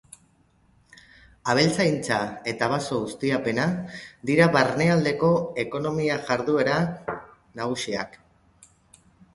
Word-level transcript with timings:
Abeltzaintza 1.53 2.17
eta 2.53 2.69
baso-ustiapena 2.73 3.67
dira 4.31 4.49
barnealdeko 4.57 5.31
ekonomia-jarduera 5.67 6.81
nagusiak. 7.63 8.21